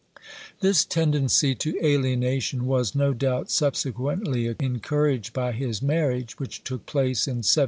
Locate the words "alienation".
1.85-2.65